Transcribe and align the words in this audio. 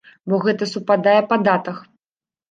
Бо 0.31 0.35
гэта 0.45 0.67
супадае 0.69 1.17
па 1.33 1.37
датах. 1.49 1.77